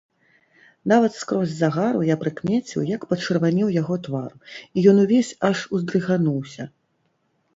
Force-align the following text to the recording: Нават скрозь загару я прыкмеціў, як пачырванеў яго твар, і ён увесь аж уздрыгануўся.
Нават 0.91 1.11
скрозь 1.21 1.51
загару 1.57 1.99
я 2.05 2.15
прыкмеціў, 2.23 2.87
як 2.91 3.05
пачырванеў 3.11 3.67
яго 3.75 3.95
твар, 4.09 4.31
і 4.79 4.87
ён 4.93 5.03
увесь 5.05 5.31
аж 5.51 5.57
уздрыгануўся. 5.77 6.63